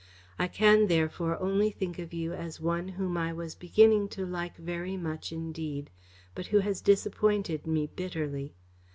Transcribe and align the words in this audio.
I 0.39 0.47
can, 0.47 0.87
therefore, 0.87 1.39
only 1.39 1.69
think 1.69 1.99
of 1.99 2.11
you 2.11 2.33
as 2.33 2.59
one 2.59 2.87
whom 2.87 3.17
I 3.17 3.31
was 3.33 3.53
beginning 3.53 4.07
to 4.17 4.25
like 4.25 4.57
very 4.57 4.97
much 4.97 5.31
indeed, 5.31 5.91
but 6.33 6.47
who 6.47 6.57
has 6.57 6.81
disappointed 6.81 7.67
me 7.67 7.85
bitterly. 7.85 8.55